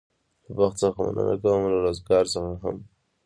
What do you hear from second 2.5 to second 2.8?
هم.